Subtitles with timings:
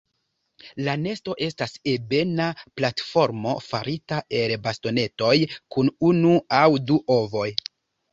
[0.85, 2.47] La nesto estas ebena
[2.81, 5.35] platformo farita el bastonetoj,
[5.77, 7.45] kun unu aŭ du ovoj.